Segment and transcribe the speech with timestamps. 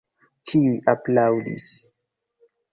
[0.51, 1.71] Ĉiuj aplaŭdis.